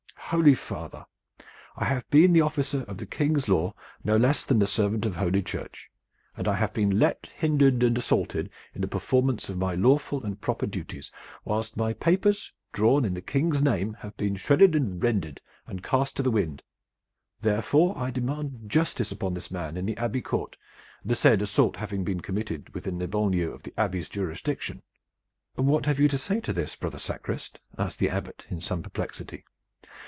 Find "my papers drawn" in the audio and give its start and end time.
11.75-13.03